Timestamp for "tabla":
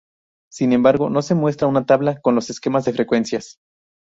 1.85-2.19